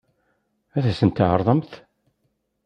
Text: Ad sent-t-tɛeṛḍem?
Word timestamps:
Ad 0.77 0.85
sent-t-tɛeṛḍem? 0.97 1.61